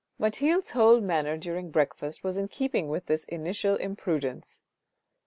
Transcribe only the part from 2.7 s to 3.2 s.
with